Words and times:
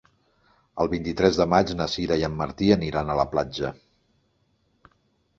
El 0.83 0.87
vint-i-tres 0.93 1.35
de 1.41 1.45
maig 1.51 1.73
na 1.81 1.85
Sira 1.95 2.17
i 2.21 2.25
en 2.27 2.33
Martí 2.39 2.69
aniran 2.77 3.11
a 3.11 3.17
la 3.19 3.25
platja. 3.35 3.71